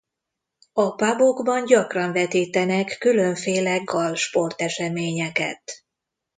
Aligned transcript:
A 0.73 0.95
pubokban 0.95 1.65
gyakran 1.65 2.11
vetítenek 2.11 2.95
különféle 2.99 3.77
gall 3.83 4.15
sporteseményeket. 4.15 5.83